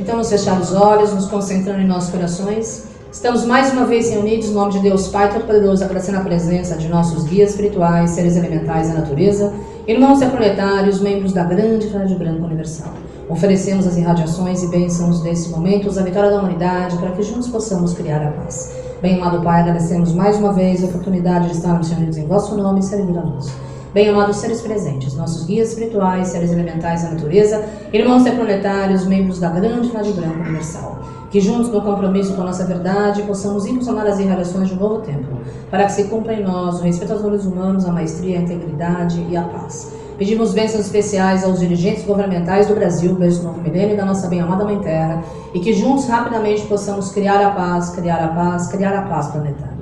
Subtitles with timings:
[0.00, 4.48] Então, nos fechar os olhos, nos concentrando em nossos corações, estamos mais uma vez reunidos
[4.48, 8.88] em nome de Deus Pai Todo-Poderoso, agradecendo a presença de nossos guias espirituais, seres elementais
[8.88, 9.52] da natureza,
[9.86, 12.92] irmãos planetários, membros da grande Rádio Branca Universal.
[13.28, 17.92] Oferecemos as irradiações e bênçãos desse momento, a vitória da humanidade, para que juntos possamos
[17.92, 18.72] criar a paz.
[19.02, 22.80] Bem, amado Pai, agradecemos mais uma vez a oportunidade de estarmos reunidos em vosso nome
[22.80, 23.50] e servir a luz.
[23.94, 29.48] Bem, amados seres presentes, nossos guias espirituais, seres elementais da natureza, irmãos planetários, membros da
[29.48, 30.98] grande Rádio Branca Universal,
[31.30, 35.00] que juntos no compromisso com a nossa verdade possamos impulsionar as irradiações de um novo
[35.00, 35.38] tempo,
[35.70, 39.26] para que se cumpra em nós o respeito aos valores humanos, a maestria, a integridade
[39.30, 39.90] e a paz.
[40.18, 44.66] Pedimos bênçãos especiais aos dirigentes governamentais do Brasil, desde o novo milênio da nossa bem-amada
[44.66, 45.24] Mãe Terra,
[45.54, 49.77] e que juntos rapidamente possamos criar a paz, criar a paz, criar a paz planetária.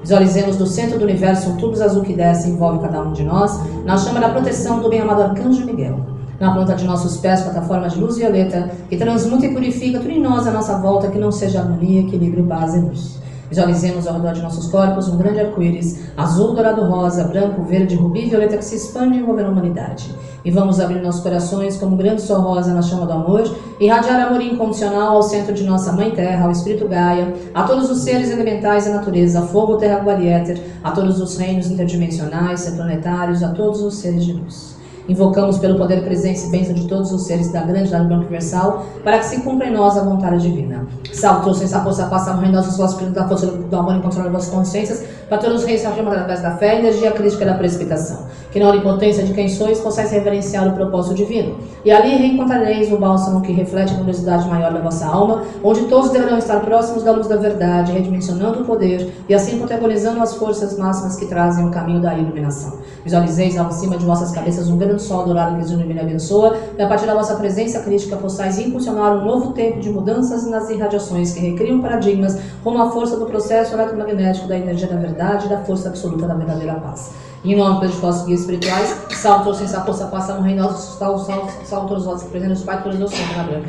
[0.00, 3.24] Visualizemos do centro do universo um tubo azul que desce e envolve cada um de
[3.24, 6.00] nós, na chama da proteção do bem-amado Arcanjo Miguel.
[6.38, 10.20] Na ponta de nossos pés, plataforma de luz violeta, que transmuta e purifica tudo em
[10.20, 13.17] nós à nossa volta, que não seja harmonia, equilíbrio, paz e luz.
[13.48, 18.26] Visualizemos ao redor de nossos corpos um grande arco-íris, azul, dourado, rosa, branco, verde, rubi
[18.26, 20.14] e violeta que se expande envolvendo a humanidade.
[20.44, 23.44] E vamos abrir nossos corações como um grande sol rosa na chama do amor,
[23.80, 28.02] irradiar amor incondicional ao centro de nossa Mãe Terra, ao Espírito Gaia, a todos os
[28.02, 33.42] seres elementais da natureza, fogo, terra, água e éter, a todos os reinos interdimensionais, planetários,
[33.42, 34.77] a todos os seres de luz.
[35.08, 39.18] Invocamos pelo poder, presença e bênção de todos os seres da grande da Universal, para
[39.18, 40.86] que se cumpra em nós a vontade divina.
[41.12, 44.54] Salve, sem essa força, passa morrendo nossos vossos da força do amor incondicional das vossas
[44.54, 48.26] consciências, para todos os reis através da fé, energia crítica da precipitação.
[48.50, 51.56] Que na onipotência de quem sois, possais reverenciar o propósito divino.
[51.84, 56.10] E ali reencontrareis o bálsamo que reflete a luminosidade maior da vossa alma, onde todos
[56.10, 60.78] deverão estar próximos da luz da verdade, redimensionando o poder e assim protagonizando as forças
[60.78, 62.78] máximas que trazem o caminho da iluminação.
[63.04, 66.56] Visualizeis ao cima de vossas cabeças um grande do sol dourado que ilumina e abençoa,
[66.76, 70.68] e a partir da vossa presença crítica possais impulsionar um novo tempo de mudanças nas
[70.70, 75.48] irradiações que recriam paradigmas rumo à força do processo eletromagnético da energia da verdade e
[75.48, 77.12] da força absoluta da verdadeira paz.
[77.44, 81.32] Em nome dos vossos guias espirituais, salve sem força, passa no reino nosso, salve,
[81.64, 83.68] salve todos vós que presentes, Pai, todos os santos na branca.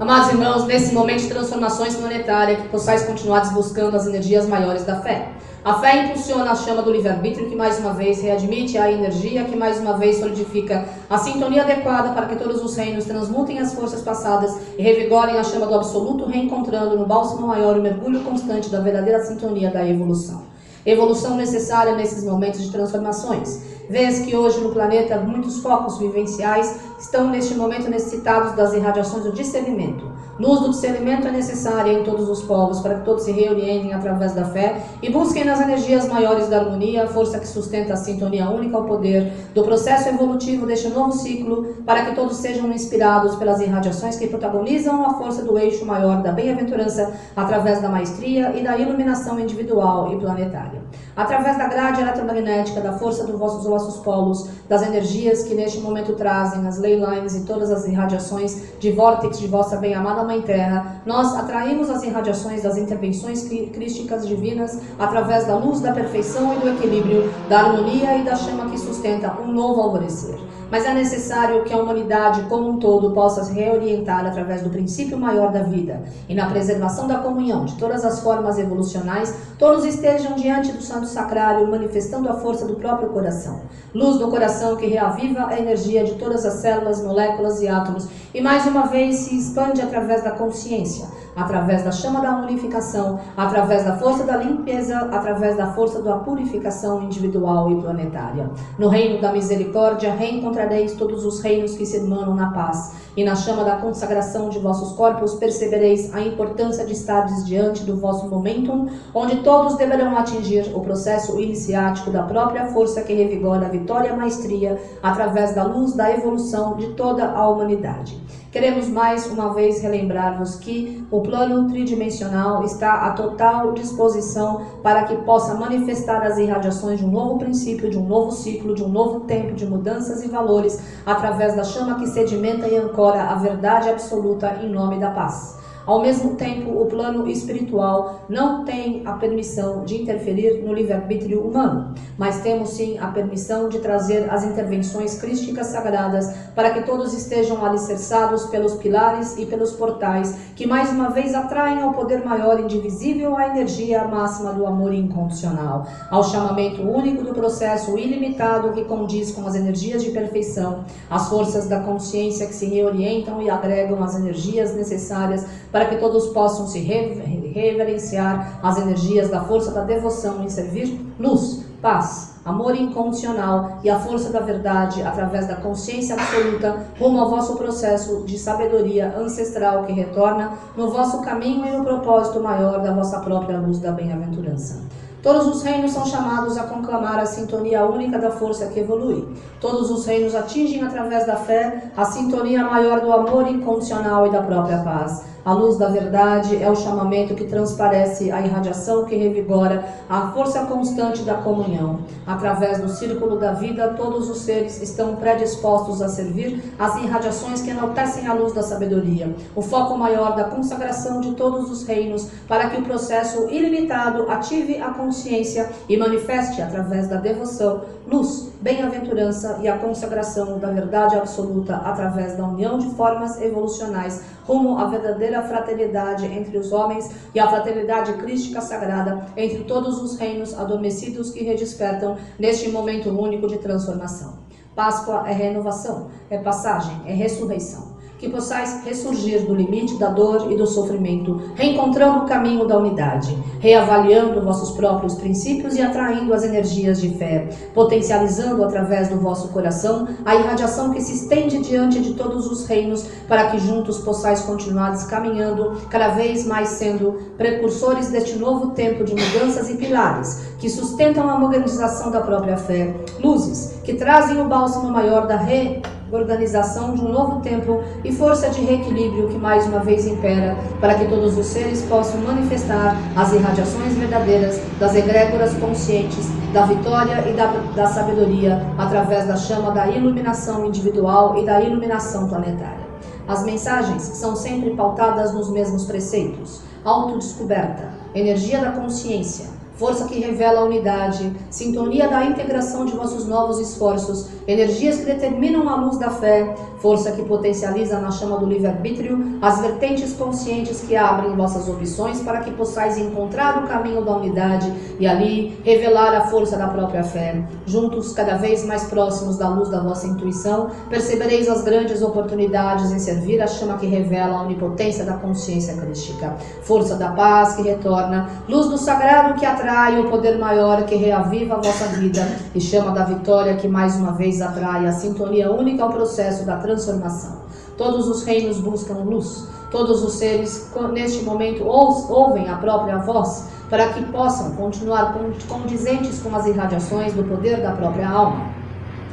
[0.00, 5.00] Amados irmãos, nesse momento de transformações planetárias, que possais continuar buscando as energias maiores da
[5.00, 5.32] fé.
[5.68, 9.54] A fé impulsiona a chama do livre-arbítrio, que mais uma vez readmite a energia, que
[9.54, 14.00] mais uma vez solidifica a sintonia adequada para que todos os reinos transmutem as forças
[14.00, 18.80] passadas e revigorem a chama do absoluto, reencontrando no bálsamo maior o mergulho constante da
[18.80, 20.44] verdadeira sintonia da evolução.
[20.86, 23.60] Evolução necessária nesses momentos de transformações.
[23.90, 29.32] Vês que hoje no planeta muitos focos vivenciais estão neste momento necessitados das irradiações do
[29.32, 30.10] discernimento.
[30.38, 34.34] Luz do discernimento é necessária em todos os povos para que todos se reorientem através
[34.34, 38.48] da fé e busquem nas energias maiores da harmonia a força que sustenta a sintonia
[38.48, 43.60] única ao poder do processo evolutivo deste novo ciclo, para que todos sejam inspirados pelas
[43.60, 48.78] irradiações que protagonizam a força do eixo maior da bem-aventurança através da maestria e da
[48.78, 50.80] iluminação individual e planetária.
[51.16, 56.12] Através da grade eletromagnética, da força dos vossos, vossos polos, das energias que neste momento
[56.12, 61.00] trazem as ley lines e todas as irradiações de vórtice de vossa bem-amada Mãe Terra,
[61.06, 66.68] nós atraímos as irradiações das intervenções crísticas divinas através da luz da perfeição e do
[66.68, 70.38] equilíbrio, da harmonia e da chama que sustenta um novo alvorecer
[70.70, 75.16] mas é necessário que a humanidade como um todo possa se reorientar através do princípio
[75.16, 80.34] maior da vida e na preservação da comunhão de todas as formas evolucionais, todos estejam
[80.34, 83.60] diante do Santo Sacrário manifestando a força do próprio coração.
[83.94, 88.40] Luz do coração que reaviva a energia de todas as células, moléculas e átomos e
[88.40, 93.96] mais uma vez se expande através da consciência através da chama da unificação, através da
[93.96, 98.50] força da limpeza, através da força da purificação individual e planetária.
[98.78, 103.34] No reino da misericórdia reencontrareis todos os reinos que se emanam na paz, e na
[103.34, 108.88] chama da consagração de vossos corpos percebereis a importância de estares diante do vosso momentum,
[109.12, 114.12] onde todos deverão atingir o processo iniciático da própria força que revigora a vitória e
[114.12, 118.20] a maestria através da luz da evolução de toda a humanidade.
[118.58, 125.14] Queremos mais uma vez relembrar-vos que o plano tridimensional está à total disposição para que
[125.18, 129.20] possa manifestar as irradiações de um novo princípio, de um novo ciclo, de um novo
[129.20, 134.58] tempo de mudanças e valores através da chama que sedimenta e ancora a verdade absoluta
[134.60, 135.57] em nome da paz.
[135.88, 141.94] Ao mesmo tempo, o plano espiritual não tem a permissão de interferir no livre-arbítrio humano,
[142.18, 147.64] mas temos sim a permissão de trazer as intervenções crísticas sagradas para que todos estejam
[147.64, 153.38] alicerçados pelos pilares e pelos portais que mais uma vez atraem ao poder maior indivisível
[153.38, 159.46] a energia máxima do amor incondicional, ao chamamento único do processo ilimitado que condiz com
[159.46, 164.74] as energias de perfeição, as forças da consciência que se reorientam e agregam as energias
[164.74, 165.46] necessárias
[165.77, 171.64] para que todos possam se reverenciar as energias da força da devoção em servir luz,
[171.80, 177.56] paz, amor incondicional e a força da verdade através da consciência absoluta rumo ao vosso
[177.56, 183.20] processo de sabedoria ancestral que retorna no vosso caminho e no propósito maior da vossa
[183.20, 184.82] própria luz da bem-aventurança.
[185.22, 189.26] Todos os reinos são chamados a conclamar a sintonia única da força que evolui.
[189.60, 194.42] Todos os reinos atingem através da fé a sintonia maior do amor incondicional e da
[194.42, 195.24] própria paz.
[195.44, 200.66] A luz da verdade é o chamamento que transparece a irradiação que revigora a força
[200.66, 202.00] constante da comunhão.
[202.26, 207.70] Através do círculo da vida, todos os seres estão predispostos a servir as irradiações que
[207.70, 212.68] enaltecem a luz da sabedoria, o foco maior da consagração de todos os reinos, para
[212.68, 219.68] que o processo ilimitado ative a consciência e manifeste através da devoção, luz, bem-aventurança e
[219.68, 226.26] a consagração da verdade absoluta através da união de formas evolucionais rumo à verdadeira fraternidade
[226.26, 232.16] entre os homens e à fraternidade crística sagrada entre todos os reinos adormecidos que redespertam
[232.38, 234.38] neste momento único de transformação.
[234.74, 237.87] Páscoa é renovação, é passagem, é ressurreição
[238.18, 243.36] que possais ressurgir do limite da dor e do sofrimento, reencontrando o caminho da unidade,
[243.60, 250.08] reavaliando vossos próprios princípios e atraindo as energias de fé, potencializando através do vosso coração
[250.24, 254.88] a irradiação que se estende diante de todos os reinos, para que juntos possais continuar
[255.06, 261.28] caminhando, cada vez mais sendo precursores deste novo tempo de mudanças e pilares que sustentam
[261.28, 265.80] a modernização da própria fé, luzes que trazem o bálsamo maior da re
[266.10, 270.94] organização de um novo tempo e força de reequilíbrio que mais uma vez impera, para
[270.94, 277.32] que todos os seres possam manifestar as irradiações verdadeiras das egrégoras conscientes da vitória e
[277.34, 282.88] da, da sabedoria através da chama da iluminação individual e da iluminação planetária.
[283.26, 290.60] As mensagens são sempre pautadas nos mesmos preceitos: autodescoberta, energia da consciência, força que revela
[290.60, 296.10] a unidade, sintonia da integração de vossos novos esforços, energias que determinam a luz da
[296.10, 302.20] fé, força que potencializa na chama do livre-arbítrio as vertentes conscientes que abrem vossas opções
[302.20, 307.04] para que possais encontrar o caminho da unidade e ali revelar a força da própria
[307.04, 307.44] fé.
[307.64, 312.98] Juntos, cada vez mais próximos da luz da vossa intuição, percebereis as grandes oportunidades em
[312.98, 318.28] servir a chama que revela a onipotência da consciência crística, força da paz que retorna,
[318.48, 322.60] luz do sagrado que atrai atrai o poder maior que reaviva a vossa vida e
[322.60, 327.42] chama da vitória que mais uma vez atrai a sintonia única ao processo da transformação.
[327.76, 333.92] Todos os reinos buscam luz, todos os seres neste momento ouvem a própria voz para
[333.92, 335.14] que possam continuar
[335.46, 338.57] condizentes com as irradiações do poder da própria alma.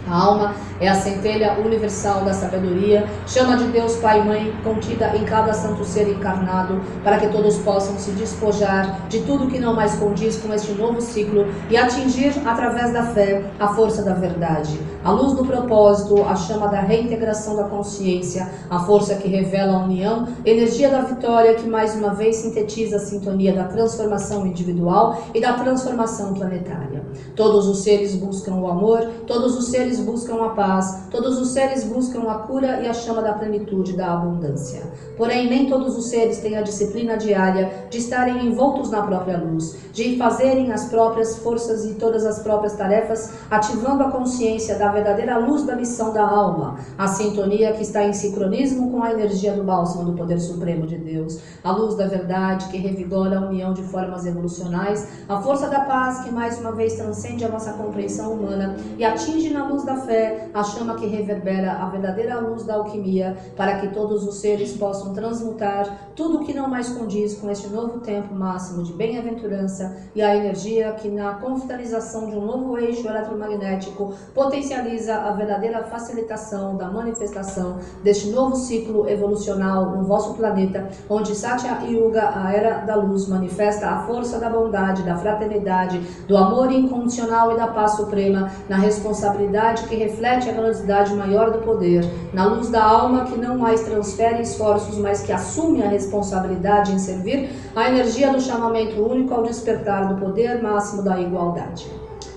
[0.07, 5.16] A alma é a centelha universal da sabedoria, chama de Deus Pai e Mãe, contida
[5.16, 9.74] em cada santo ser encarnado, para que todos possam se despojar de tudo que não
[9.74, 14.80] mais condiz com este novo ciclo e atingir, através da fé, a força da verdade,
[15.04, 19.84] a luz do propósito, a chama da reintegração da consciência, a força que revela a
[19.86, 25.42] união, energia da vitória que mais uma vez sintetiza a sintonia da transformação individual e
[25.42, 27.04] da transformação planetária.
[27.36, 31.50] Todos os seres buscam o amor, todos os seres seres buscam a paz, todos os
[31.50, 34.84] seres buscam a cura e a chama da plenitude da abundância.
[35.18, 39.78] Porém, nem todos os seres têm a disciplina diária de estarem envoltos na própria luz,
[39.94, 45.38] de fazerem as próprias forças e todas as próprias tarefas, ativando a consciência da verdadeira
[45.38, 49.64] luz da missão da alma, a sintonia que está em sincronismo com a energia do
[49.64, 53.84] bálsamo do poder supremo de Deus, a luz da verdade que revigora a união de
[53.84, 58.75] formas evolucionais, a força da paz que mais uma vez transcende a nossa compreensão humana
[58.98, 63.38] e atinge na luz da fé, a chama que reverbera a verdadeira luz da alquimia,
[63.56, 67.68] para que todos os seres possam transmutar tudo o que não mais condiz com este
[67.68, 73.08] novo tempo máximo de bem-aventurança e a energia que, na confraternização de um novo eixo
[73.08, 81.36] eletromagnético, potencializa a verdadeira facilitação da manifestação deste novo ciclo evolucional no vosso planeta, onde
[81.36, 86.72] Satya Yuga, a era da luz, manifesta a força da bondade, da fraternidade, do amor
[86.72, 92.03] incondicional e da paz suprema na responsabilidade velocidade que reflete a velocidade maior do poder,
[92.34, 97.00] na luz da alma que não mais transfere esforços, mas que assume a responsabilidade em
[97.00, 101.88] servir, a energia do chamamento único ao despertar do poder máximo da igualdade.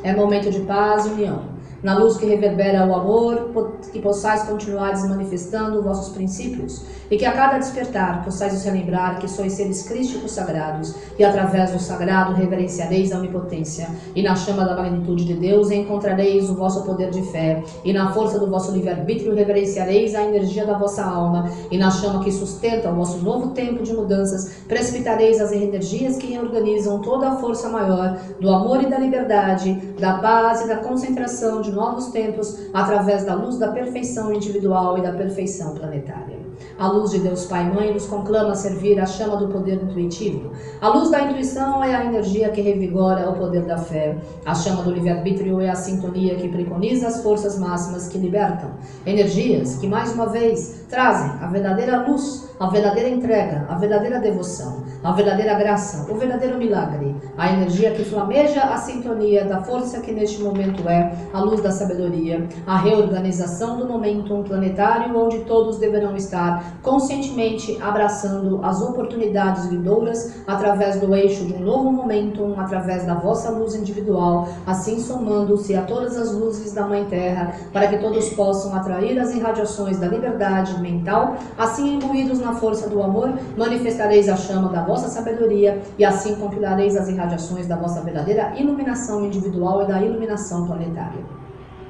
[0.02, 3.50] É momento de paz e união na luz que reverbera o amor,
[3.92, 9.28] que possais continuar manifestando vossos princípios, e que a cada despertar possais vos relembrar que
[9.28, 14.76] sois seres crísticos sagrados, e através do sagrado reverenciareis a onipotência, e na chama da
[14.76, 19.34] magnitude de Deus encontrareis o vosso poder de fé, e na força do vosso livre-arbítrio
[19.34, 23.82] reverenciareis a energia da vossa alma, e na chama que sustenta o vosso novo tempo
[23.82, 28.98] de mudanças, precipitareis as energias que reorganizam toda a força maior do amor e da
[28.98, 34.98] liberdade, da paz e da concentração de novos tempos através da luz da perfeição individual
[34.98, 36.38] e da perfeição planetária.
[36.78, 39.82] A luz de Deus Pai e Mãe nos conclama a servir a chama do poder
[39.82, 40.52] intuitivo.
[40.80, 44.16] A luz da intuição é a energia que revigora o poder da fé.
[44.44, 48.70] A chama do livre-arbítrio é a sintonia que preconiza as forças máximas que libertam.
[49.04, 54.82] Energias que, mais uma vez, trazem a verdadeira luz, a verdadeira entrega, a verdadeira devoção,
[55.02, 60.12] a verdadeira graça, o verdadeiro milagre, a energia que flameja a sintonia da força que
[60.12, 66.16] neste momento é a luz da sabedoria, a reorganização do momento planetário onde todos deverão
[66.16, 73.14] estar conscientemente abraçando as oportunidades vindouras através do eixo de um novo momento, através da
[73.14, 78.28] vossa luz individual, assim somando-se a todas as luzes da Mãe Terra, para que todos
[78.30, 84.36] possam atrair as irradiações da liberdade mental, assim imbuídos na força do amor, manifestareis a
[84.36, 89.86] chama da vossa sabedoria e assim compilareis as irradiações da vossa verdadeira iluminação individual e
[89.86, 91.24] da iluminação planetária.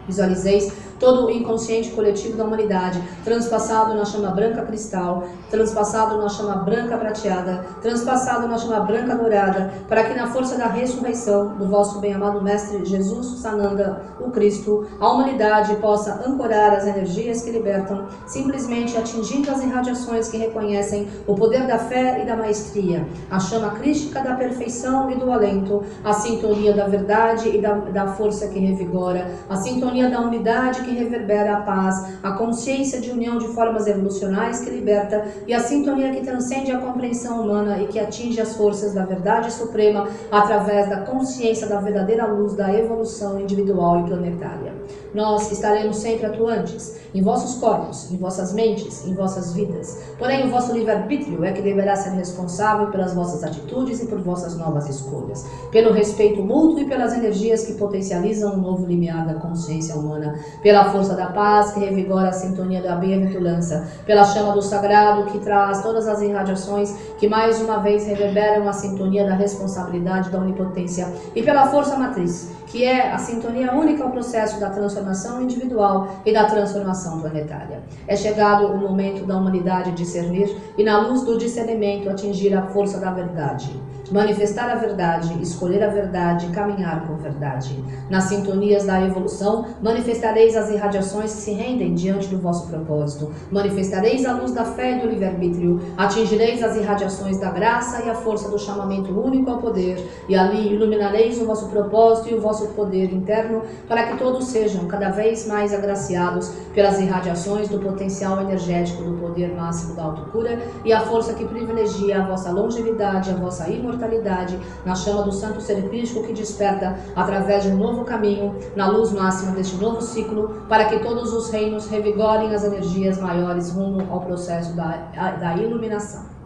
[0.06, 6.56] Visualizeis todo o inconsciente coletivo da humanidade, transpassado na chama branca cristal, transpassado na chama
[6.56, 12.00] branca prateada, transpassado na chama branca dourada, para que na força da ressurreição do vosso
[12.00, 18.96] bem-amado Mestre Jesus Sananda, o Cristo, a humanidade possa ancorar as energias que libertam, simplesmente
[18.96, 24.20] atingindo as irradiações que reconhecem o poder da fé e da maestria, a chama crística
[24.20, 29.30] da perfeição e do alento, a sintonia da verdade e da, da força que revigora,
[29.48, 34.60] a sintonia da unidade que reverbera a paz, a consciência de união de formas evolucionais
[34.60, 38.94] que liberta e a sintonia que transcende a compreensão humana e que atinge as forças
[38.94, 44.67] da verdade suprema através da consciência da verdadeira luz da evolução individual e planetária.
[45.14, 49.98] Nós estaremos sempre atuantes em vossos corpos, em vossas mentes, em vossas vidas.
[50.18, 54.56] Porém, o vosso livre-arbítrio é que deverá ser responsável pelas vossas atitudes e por vossas
[54.56, 59.94] novas escolhas, pelo respeito mútuo e pelas energias que potencializam o novo limiar da consciência
[59.94, 65.30] humana, pela força da paz que revigora a sintonia da bem-aventurança, pela chama do sagrado
[65.30, 70.38] que traz todas as irradiações que mais uma vez reverberam a sintonia da responsabilidade da
[70.38, 76.08] onipotência e pela força matriz, que é a sintonia única ao processo da transformação individual
[76.24, 77.82] e da transformação planetária.
[78.06, 82.98] É chegado o momento da humanidade discernir e na luz do discernimento atingir a força
[82.98, 83.70] da verdade
[84.10, 87.84] manifestar a verdade, escolher a verdade, caminhar com verdade.
[88.08, 93.30] Nas sintonias da evolução, manifestareis as irradiações que se rendem diante do vosso propósito.
[93.50, 95.80] Manifestareis a luz da fé e do livre-arbítrio.
[95.96, 100.02] Atingireis as irradiações da graça e a força do chamamento único ao poder.
[100.28, 104.86] E ali iluminareis o vosso propósito e o vosso poder interno, para que todos sejam
[104.86, 110.92] cada vez mais agraciados pelas irradiações do potencial energético do poder máximo da autocura e
[110.92, 115.60] a força que privilegia a vossa longevidade, a vossa imortalidade imortalidade, na chama do santo
[115.60, 120.62] ser crístico que desperta através de um novo caminho, na luz máxima deste novo ciclo,
[120.68, 126.38] para que todos os reinos revigorem as energias maiores rumo ao processo da, da iluminação.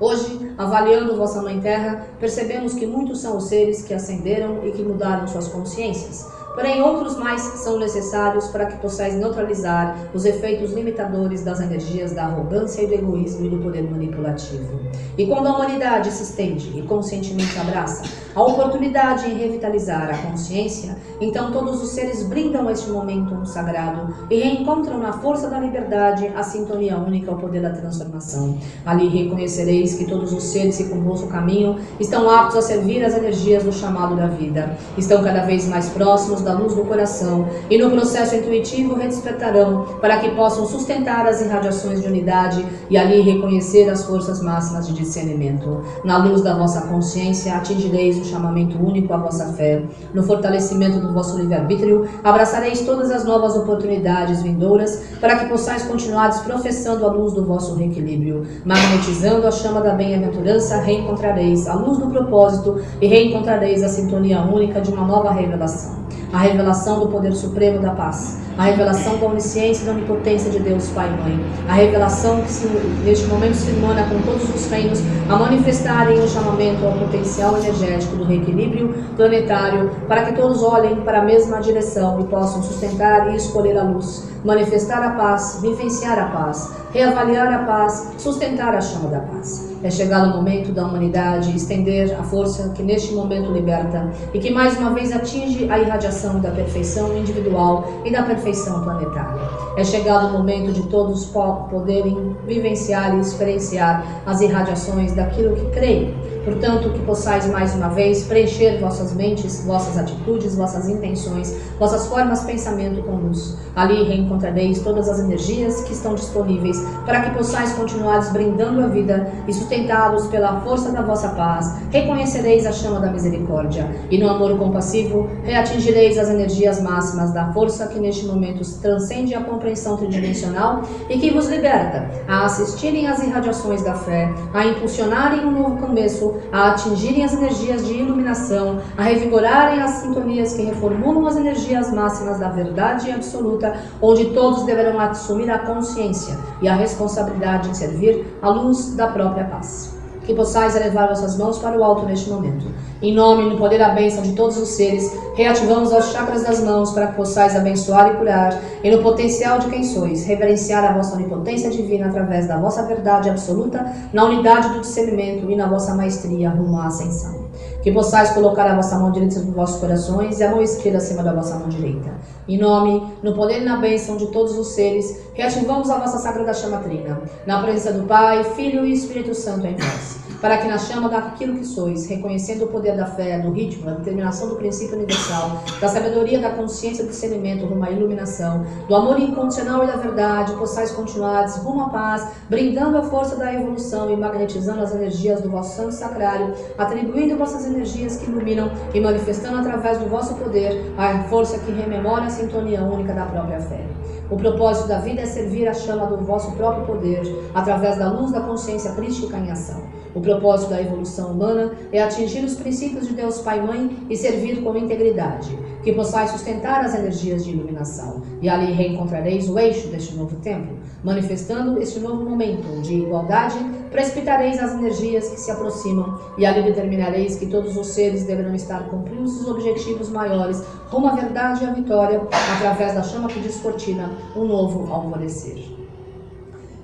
[0.00, 4.82] Hoje, avaliando vossa Mãe Terra, percebemos que muitos são os seres que ascenderam e que
[4.82, 11.42] mudaram suas consciências Porém, outros mais são necessários para que possais neutralizar os efeitos limitadores
[11.42, 14.80] das energias da arrogância e do egoísmo e do poder manipulativo.
[15.16, 18.02] E quando a humanidade se estende e conscientemente abraça
[18.34, 24.38] a oportunidade em revitalizar a consciência, então todos os seres brindam este momento sagrado e
[24.38, 28.58] reencontram na força da liberdade a sintonia única ao poder da transformação.
[28.84, 33.64] Ali reconhecereis que todos os seres que convosco caminham estão aptos a servir as energias
[33.64, 37.90] do chamado da vida, estão cada vez mais próximos da luz do coração e no
[37.90, 44.04] processo intuitivo redespertarão para que possam sustentar as irradiações de unidade e ali reconhecer as
[44.04, 45.82] forças máximas de discernimento.
[46.04, 49.82] Na luz da vossa consciência atingireis o chamamento único à vossa fé.
[50.12, 56.22] No fortalecimento do vosso livre-arbítrio abraçareis todas as novas oportunidades vindouras para que possais continuar
[56.44, 58.46] professando a luz do vosso reequilíbrio.
[58.64, 64.80] Magnetizando a chama da bem-aventurança, reencontrareis a luz do propósito e reencontrareis a sintonia única
[64.80, 66.01] de uma nova revelação.
[66.32, 70.58] A revelação do poder supremo da paz, a revelação da onisciência e da onipotência de
[70.58, 72.66] Deus Pai e Mãe, a revelação que se,
[73.04, 78.16] neste momento se emana com todos os reinos a manifestarem o chamamento ao potencial energético
[78.16, 83.36] do reequilíbrio planetário, para que todos olhem para a mesma direção e possam sustentar e
[83.36, 89.08] escolher a luz, manifestar a paz, vivenciar a paz, reavaliar a paz, sustentar a chama
[89.08, 89.72] da paz.
[89.82, 94.50] É chegado o momento da humanidade estender a força que neste momento liberta e que
[94.50, 99.40] mais uma vez atinge a irradiação da perfeição individual e da perfeição planetária.
[99.76, 106.14] É chegado o momento de todos poderem vivenciar e experienciar as irradiações daquilo que creem.
[106.44, 112.40] Portanto, que possais mais uma vez preencher vossas mentes, vossas atitudes, vossas intenções, vossas formas
[112.40, 113.56] de pensamento com luz.
[113.74, 119.32] Ali reencontrareis todas as energias que estão disponíveis para que possais continuar brindando a vida
[119.48, 124.58] e sustentados pela força da vossa paz, reconhecereis a chama da misericórdia e no amor
[124.58, 131.18] compassivo reatingireis as energias máximas da força que neste momento transcende a compreensão tridimensional e
[131.18, 136.70] que vos liberta a assistirem às irradiações da fé, a impulsionarem um novo começo, a
[136.70, 142.48] atingirem as energias de iluminação, a revigorarem as sintonias que reformulam as energias máximas da
[142.48, 148.94] verdade absoluta, onde todos deverão assumir a consciência e a responsabilidade de servir a luz
[148.94, 149.91] da própria paz
[150.24, 152.66] que possais elevar vossas mãos para o alto neste momento.
[153.00, 156.60] Em nome e no poder da bênção de todos os seres, reativamos os chakras das
[156.60, 160.92] mãos para que possais abençoar e curar, e no potencial de quem sois, reverenciar a
[160.92, 165.94] vossa onipotência divina através da vossa verdade absoluta, na unidade do discernimento e na vossa
[165.94, 167.41] maestria rumo à ascensão.
[167.82, 171.22] Que possais colocar a vossa mão direita sobre vossos corações e a mão esquerda acima
[171.22, 172.12] da vossa mão direita.
[172.48, 176.54] Em nome, no poder e na bênção de todos os seres, reativamos a vossa sagrada
[176.54, 180.76] chama trina, na presença do Pai, Filho e Espírito Santo em vós para que na
[180.76, 184.96] chama daquilo que sois, reconhecendo o poder da fé, do ritmo, da determinação do princípio
[184.96, 189.94] universal, da sabedoria, da consciência, do discernimento, rumo à iluminação, do amor incondicional e da
[189.94, 195.40] verdade, possais continuar rumo à paz, brindando a força da evolução e magnetizando as energias
[195.40, 200.92] do vosso santo sacrário, atribuindo vossas energias que iluminam e manifestando através do vosso poder
[200.98, 204.01] a força que rememora a sintonia única da própria fé.
[204.32, 207.20] O propósito da vida é servir a chama do vosso próprio poder,
[207.54, 209.82] através da luz da consciência crística em ação.
[210.14, 214.16] O propósito da evolução humana é atingir os princípios de Deus Pai e Mãe e
[214.16, 219.88] servir com integridade, que possais sustentar as energias de iluminação, e ali reencontrareis o eixo
[219.88, 223.58] deste novo tempo, manifestando este novo momento de igualdade,
[223.92, 228.88] precipitareis as energias que se aproximam, e ali determinareis que todos os seres deverão estar
[228.88, 232.22] cumprindo os objetivos maiores rumo à verdade e à vitória,
[232.56, 235.82] através da chama que descortina um novo alvorecer.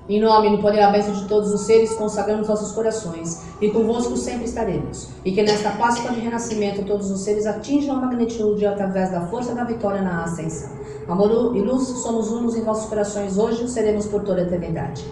[0.07, 4.17] Em nome no poder a bênção de todos os seres, consagramos nossos corações, e convosco
[4.17, 5.09] sempre estaremos.
[5.23, 9.53] E que nesta Páscoa de renascimento todos os seres atinjam a magnitude através da força
[9.53, 10.71] da vitória na ascensão.
[11.07, 15.05] Amor e luz, somos unos em vossos corações hoje e seremos por toda a eternidade.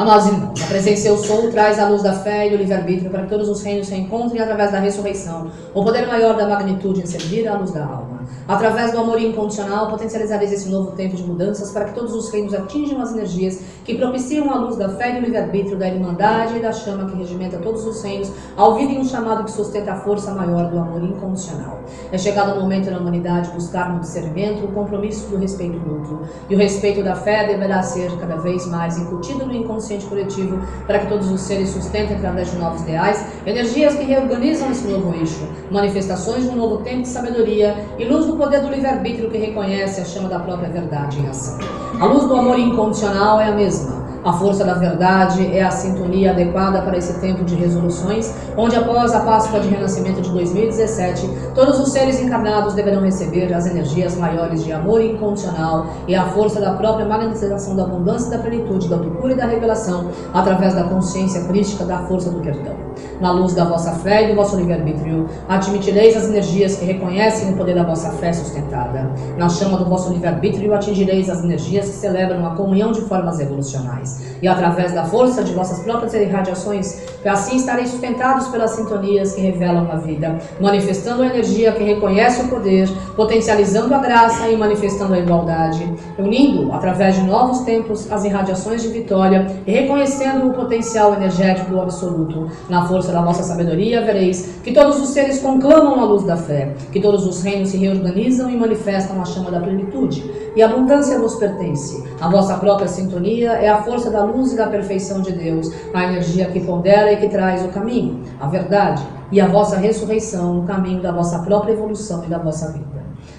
[0.00, 3.24] Amados irmãos, a presença eu sou traz a luz da fé e do livre-arbítrio para
[3.24, 7.06] que todos os reinos se encontrem através da ressurreição, o poder maior da magnitude em
[7.06, 8.19] servir à luz da alma.
[8.46, 12.52] Através do amor incondicional, potencializareis esse novo tempo de mudanças para que todos os reinos
[12.52, 16.60] atinjam as energias que propiciam a luz da fé e do livre-arbítrio, da irmandade e
[16.60, 20.32] da chama que regimenta todos os reinos, ao ouvirem um chamado que sustenta a força
[20.32, 21.80] maior do amor incondicional.
[22.12, 26.22] É chegado o momento na humanidade buscar no discernimento o compromisso do respeito mútuo.
[26.48, 30.98] E o respeito da fé deverá ser cada vez mais incutido no inconsciente coletivo para
[30.98, 35.46] que todos os seres sustentem através de novos ideais, energias que reorganizam esse novo eixo,
[35.70, 40.00] manifestações de um novo tempo de sabedoria e luz do poder do livre-arbítrio que reconhece
[40.00, 41.58] a chama da própria verdade em ação.
[42.00, 44.00] A luz do amor incondicional é a mesma.
[44.22, 49.14] A força da verdade é a sintonia adequada para esse tempo de resoluções, onde após
[49.14, 54.62] a Páscoa de Renascimento de 2017, todos os seres encarnados deverão receber as energias maiores
[54.62, 59.32] de amor incondicional e a força da própria magnetização da abundância, da plenitude, da autocura
[59.32, 62.89] e da revelação, através da consciência crítica da força do perdão.
[63.20, 67.56] Na luz da vossa fé e do vosso livre-arbítrio, admitireis as energias que reconhecem o
[67.56, 69.10] poder da vossa fé sustentada.
[69.36, 74.30] Na chama do vosso livre-arbítrio, atingireis as energias que celebram a comunhão de formas evolucionais
[74.42, 79.90] e através da força de vossas próprias irradiações, assim estareis sustentados pelas sintonias que revelam
[79.90, 85.18] a vida, manifestando a energia que reconhece o poder, potencializando a graça e manifestando a
[85.18, 91.70] igualdade, unindo, através de novos tempos, as irradiações de vitória e reconhecendo o potencial energético
[91.70, 92.50] do absoluto.
[92.68, 96.74] Na força da vossa sabedoria, vereis que todos os seres conclamam a luz da fé,
[96.90, 101.20] que todos os reinos se reorganizam e manifestam a chama da plenitude, e a abundância
[101.20, 102.02] vos pertence.
[102.20, 106.02] A vossa própria sintonia é a força da luz e da perfeição de Deus, a
[106.02, 110.62] energia que pondera e que traz o caminho, a verdade, e a vossa ressurreição no
[110.64, 112.90] caminho da vossa própria evolução e da vossa vida.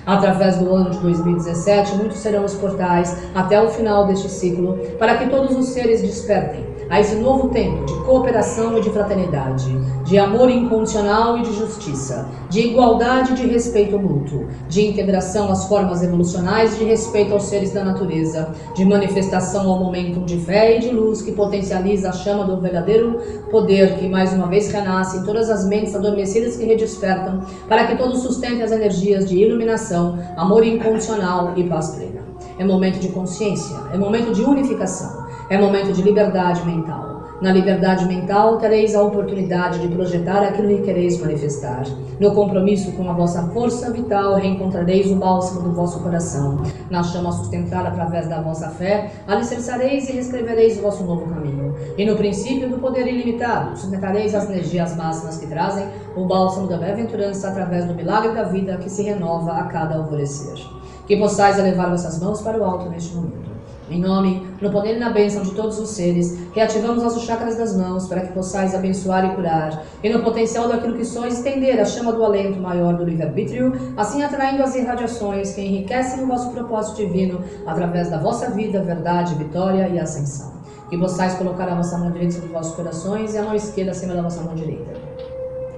[0.06, 5.18] Através do ano de 2017, muitos serão os portais até o final deste ciclo, para
[5.18, 9.74] que todos os seres despertem a esse novo tempo de cooperação e de fraternidade,
[10.04, 15.70] de amor incondicional e de justiça, de igualdade e de respeito mútuo, de integração às
[15.70, 20.80] formas evolucionais de respeito aos seres da natureza, de manifestação ao momento de fé e
[20.82, 25.24] de luz que potencializa a chama do verdadeiro poder que mais uma vez renasce em
[25.24, 30.66] todas as mentes adormecidas que redespertam, para que todos sustentem as energias de iluminação, amor
[30.66, 32.20] incondicional e paz plena.
[32.60, 35.21] É momento de consciência, é momento de unificação,
[35.52, 37.24] é momento de liberdade mental.
[37.42, 41.84] Na liberdade mental, tereis a oportunidade de projetar aquilo que quereis manifestar.
[42.18, 46.62] No compromisso com a vossa força vital, reencontrareis o bálsamo do vosso coração.
[46.90, 51.76] Na chama sustentada através da vossa fé, alicerçareis e reescrevereis o vosso novo caminho.
[51.98, 55.86] E no princípio do poder ilimitado, sustentareis as energias máximas que trazem
[56.16, 60.66] o bálsamo da bem-aventurança através do milagre da vida que se renova a cada alvorecer.
[61.06, 63.51] Que possais elevar vossas mãos para o alto neste momento.
[63.92, 67.76] Em nome, no poder e na bênção de todos os seres, reativamos nossos chakras das
[67.76, 71.84] mãos para que possais abençoar e curar, e no potencial daquilo que sois estender a
[71.84, 77.06] chama do alento maior do livre-arbítrio, assim atraindo as irradiações que enriquecem o vosso propósito
[77.06, 80.54] divino através da vossa vida, verdade, vitória e ascensão.
[80.90, 83.92] Que possais colocar a vossa mão direita sobre os vossos corações e a mão esquerda
[83.92, 84.90] acima da vossa mão direita.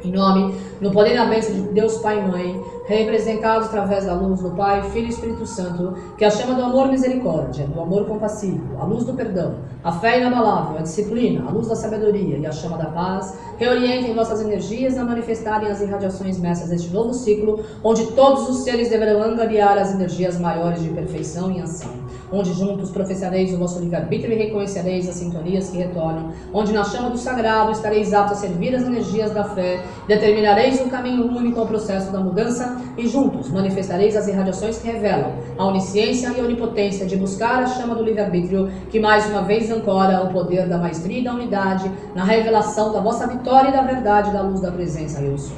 [0.04, 4.14] Em nome, no poder e na bênção de Deus Pai e Mãe, representados através da
[4.14, 8.06] luz do Pai, Filho e Espírito Santo, que a chama do amor misericórdia, do amor
[8.06, 12.46] compassivo, a luz do perdão, a fé inabalável, a disciplina, a luz da sabedoria e
[12.46, 17.64] a chama da paz, reorientem vossas energias a manifestarem as irradiações mestras deste novo ciclo,
[17.84, 22.90] onde todos os seres deverão angariar as energias maiores de perfeição e ação onde juntos
[22.90, 27.72] professareis o vosso livre-arbítrio e reconhecereis as sintonias que retornam, onde na chama do sagrado
[27.72, 32.20] estareis aptos a servir as energias da fé, determinareis um caminho único ao processo da
[32.20, 37.64] mudança e juntos manifestareis as irradiações que revelam a onisciência e a onipotência de buscar
[37.64, 41.34] a chama do livre-arbítrio, que mais uma vez ancora o poder da maestria e da
[41.34, 45.56] unidade na revelação da vossa vitória e da verdade da luz da presença eu sou.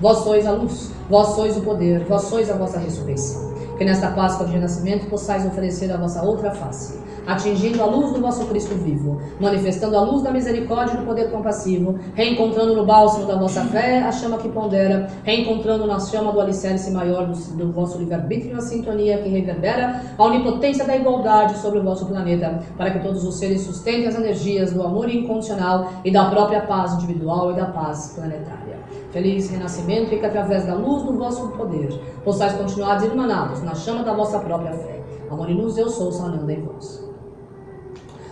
[0.00, 4.10] Vós sois a luz, vós sois o poder, vós sois a vossa ressurreição que nesta
[4.10, 6.98] Páscoa de renascimento possais oferecer a vossa outra face,
[7.28, 11.30] atingindo a luz do vosso Cristo vivo, manifestando a luz da misericórdia e do poder
[11.30, 16.40] compassivo, reencontrando no bálsamo da vossa fé a chama que pondera, reencontrando na chama do
[16.40, 21.80] alicerce maior do, do vosso livre-arbítrio a sintonia que reverbera a onipotência da igualdade sobre
[21.80, 26.10] o vosso planeta, para que todos os seres sustentem as energias do amor incondicional e
[26.10, 28.78] da própria paz individual e da paz planetária.
[29.10, 31.92] Feliz renascimento e que através da luz do vosso poder
[32.24, 35.02] possais continuar irmanados na chama da vossa própria fé.
[35.30, 37.07] Amor e luz, eu sou sanando em vós.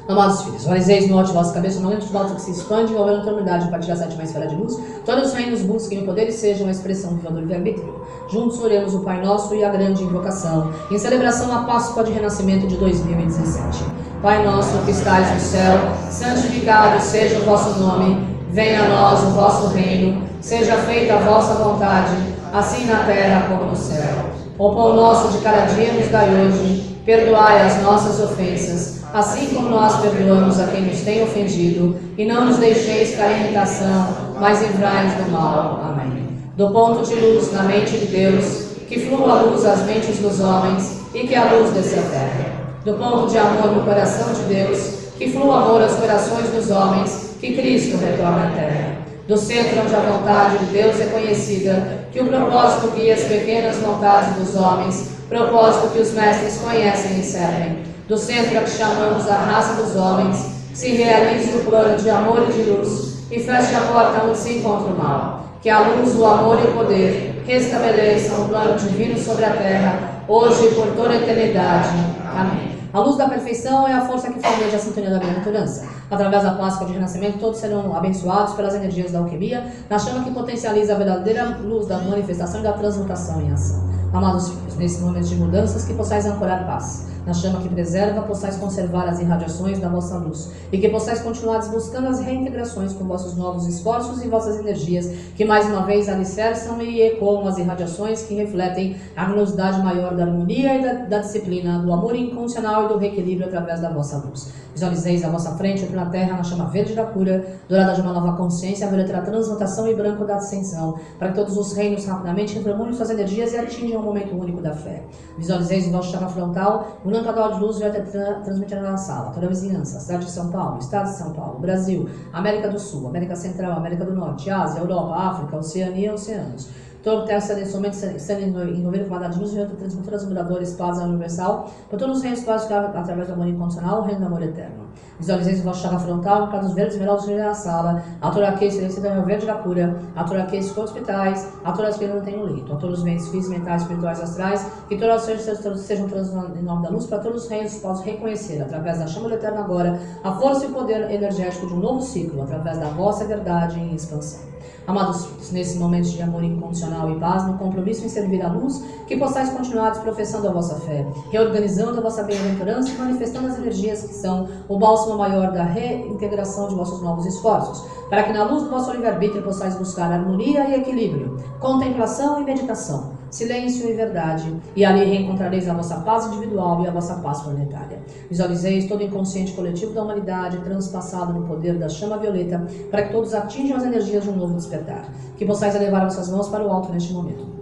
[0.09, 2.93] Amados filhos, valizeis no alto de vossa cabeça, no momento de volta que se expande,
[2.93, 4.79] envolvendo a eternidade a partir da sétima esfera de luz.
[5.05, 7.93] Todos os reinos busquem o poder e sejam a expressão do livre-arbítrio.
[8.31, 12.69] Juntos oremos o Pai Nosso e a grande invocação, em celebração à Páscoa de Renascimento
[12.69, 13.85] de 2017.
[14.23, 15.77] Pai nosso que estais no céu,
[16.09, 18.37] santificado seja o vosso nome.
[18.51, 22.15] Venha a nós o vosso reino, seja feita a vossa vontade,
[22.53, 24.31] assim na terra como no céu.
[24.57, 29.71] O pão nosso de cada dia nos dai hoje, perdoai as nossas ofensas, assim como
[29.71, 34.61] nós perdoamos a quem nos tem ofendido, e não nos deixeis cair em tentação, mas
[34.61, 35.81] livrai-nos do mal.
[35.83, 36.29] Amém.
[36.55, 40.39] Do ponto de luz na mente de Deus, que flua a luz às mentes dos
[40.41, 42.45] homens, e que a luz desça a terra.
[42.85, 44.79] Do ponto de amor no coração de Deus,
[45.17, 48.99] que flua amor aos corações dos homens, que Cristo retorna à terra.
[49.27, 53.77] Do centro onde a vontade de Deus é conhecida, que o propósito guia as pequenas
[53.77, 57.96] vontades dos homens, propósito que os mestres conhecem e servem.
[58.09, 60.37] Do centro a que chamamos a raça dos homens,
[60.73, 64.59] se realize o plano de amor e de luz, e feche a porta onde se
[64.59, 65.45] encontra o mal.
[65.61, 70.23] Que a luz, o amor e o poder restabeleçam o plano divino sobre a terra,
[70.29, 71.89] hoje e por toda a eternidade.
[72.33, 72.77] Amém.
[72.93, 75.89] A luz da perfeição é a força que formeja a sintonia da bem-aventurança.
[76.09, 80.31] Através da Páscoa de renascimento, todos serão abençoados pelas energias da alquimia, na chama que
[80.31, 83.91] potencializa a verdadeira luz da manifestação e da transmutação em ação.
[84.13, 88.57] Amados filhos, nesse momento de mudanças, que possais ancorar paz na chama que preserva, possais
[88.57, 93.37] conservar as irradiações da vossa luz, e que possais continuar buscando as reintegrações com vossos
[93.37, 98.35] novos esforços e vossas energias, que mais uma vez alicerçam e ecoam as irradiações que
[98.35, 102.99] refletem a velocidade maior da harmonia e da, da disciplina, do amor incondicional e do
[102.99, 104.53] reequilíbrio através da vossa luz.
[104.77, 108.13] Visualizeis à vossa frente, entre na terra, na chama verde da cura, dourada de uma
[108.13, 112.55] nova consciência, a verdadeira transmutação e branco da ascensão, para que todos os reinos rapidamente
[112.55, 115.03] reformulem suas energias e atinjam o momento único da fé.
[115.39, 119.47] Visualizeis o vosso chakra frontal, Bruno Cadal de Luz vai tra transmitir na sala, toda
[119.47, 123.35] a vizinhança, cidade de São Paulo, estado de São Paulo, Brasil, América do Sul, América
[123.35, 126.69] Central, América do Norte, Ásia, Europa, África, Oceania e Oceanos.
[127.03, 131.99] Todo terça somente sendo envolvido com a de luz outra transmissora miradores, paz universal, por
[131.99, 134.86] todos os reinos quase através do amor incondicional, o reino do amor eterno.
[135.19, 139.55] Visualizei vosso chakra frontal, casos verdes, esmeraldas na sala, a toraquei, silêncio da verde da
[139.55, 143.29] cura, a toraquei, hospitais, a todas que não tem um leito, a todos os meios
[143.29, 147.19] físicos, mentais, espirituais, astrais, que todas as coisas sejam transformadas em nome da luz, para
[147.19, 150.73] todos os reinos possam reconhecer, através da chama do eterno agora, a força e o
[150.73, 154.57] poder energético de um novo ciclo, através da vossa verdade em expansão.
[154.87, 159.17] Amados nesse momento de amor incondicional e paz, no compromisso em servir a luz, que
[159.17, 164.15] possais continuar professando a vossa fé, reorganizando a vossa bem-aventurança e manifestando as energias que
[164.15, 168.71] são o bálsamo maior da reintegração de vossos novos esforços, para que na luz do
[168.71, 175.05] vosso livre-arbítrio possais buscar harmonia e equilíbrio, contemplação e meditação, silêncio e verdade, e ali
[175.05, 177.99] reencontrareis a vossa paz individual e a vossa paz planetária.
[178.31, 183.13] Visualizeis todo o inconsciente coletivo da humanidade transpassado no poder da chama violeta, para que
[183.13, 185.05] todos atinjam as energias de um novo despertar.
[185.37, 187.56] Que possais elevar vossas mãos para o alto neste momento.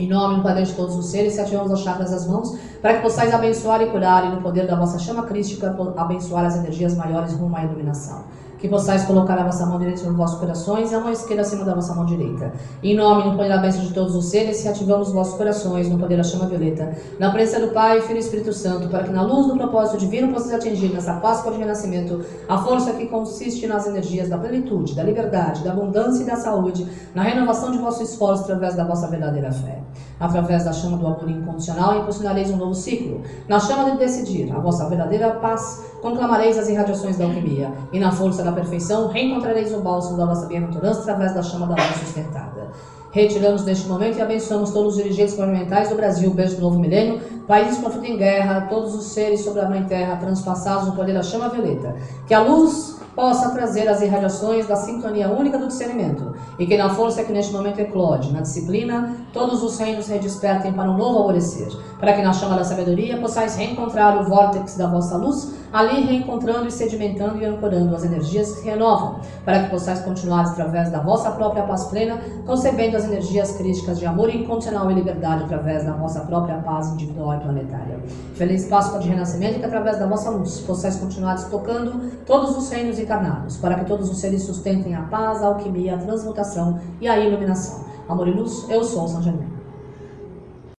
[0.00, 2.94] Em nome do Padre de todos os seres, se ativamos as chakras das mãos, para
[2.94, 6.96] que possais abençoar e curar, e no poder da vossa chama crística, abençoar as energias
[6.96, 8.24] maiores rumo à iluminação
[8.60, 11.64] que possais colocar a vossa mão direita sobre vossos corações e a mão esquerda acima
[11.64, 12.52] da vossa mão direita.
[12.82, 15.34] Em nome e no poder da bênção de todos os seres, se ativamos os vossos
[15.34, 19.04] corações no poder da chama violeta, na presença do Pai, Filho e Espírito Santo, para
[19.04, 23.06] que na luz do propósito divino possais atingir nessa Páscoa de renascimento a força que
[23.06, 27.78] consiste nas energias da plenitude, da liberdade, da abundância e da saúde, na renovação de
[27.78, 29.80] vosso esforço através da vossa verdadeira fé.
[30.20, 33.22] Através da chama do amor incondicional, impulsionareis um novo ciclo.
[33.48, 38.12] Na chama de decidir, a vossa verdadeira paz, conclamareis as irradiações da alquimia, e na
[38.12, 42.68] força da perfeição, reencontrareis o bálsamo da vossa bem-aventurança através da chama da luz sustentada.
[43.12, 47.20] Retiramos neste momento e abençoamos todos os dirigentes governamentais do Brasil, beijo do novo milênio,
[47.46, 51.22] países conflito em guerra, todos os seres sobre a mãe terra transpassados no poder da
[51.22, 51.96] chama violeta.
[52.28, 56.90] Que a luz possa trazer as irradiações da sintonia única do discernimento, e que na
[56.90, 61.68] força que neste momento eclode, na disciplina, todos os reinos redespertem para um novo alvorecer,
[61.98, 66.66] para que na chama da sabedoria possais reencontrar o vórtex da vossa luz, ali reencontrando
[66.66, 71.62] e sedimentando e ancorando as energias renovam, para que possais continuar através da vossa própria
[71.62, 76.56] paz plena, concebendo as energias críticas de amor incondicional e liberdade através da vossa própria
[76.56, 78.00] paz individual e planetária.
[78.34, 82.98] Feliz Páscoa de renascimento que através da vossa luz possais continuar tocando todos os reinos
[82.98, 87.08] e encarnados, para que todos os seres sustentem a paz, a alquimia, a transmutação e
[87.08, 87.84] a iluminação.
[88.08, 89.59] Amor e luz, eu sou São Germain.